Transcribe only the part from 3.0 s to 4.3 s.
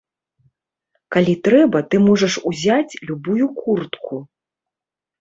любую куртку.